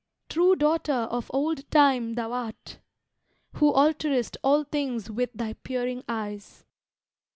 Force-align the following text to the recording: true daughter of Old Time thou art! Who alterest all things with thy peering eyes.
true 0.29 0.55
daughter 0.55 1.05
of 1.11 1.29
Old 1.31 1.69
Time 1.69 2.13
thou 2.15 2.31
art! 2.31 2.79
Who 3.57 3.71
alterest 3.71 4.35
all 4.43 4.63
things 4.63 5.11
with 5.11 5.29
thy 5.33 5.53
peering 5.53 6.03
eyes. 6.09 6.65